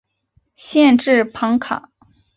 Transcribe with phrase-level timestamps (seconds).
[0.55, 1.91] 县治庞卡。